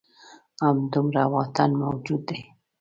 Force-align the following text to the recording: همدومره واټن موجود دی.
همدومره 0.63 1.23
واټن 1.33 1.71
موجود 1.81 2.21
دی. 2.29 2.39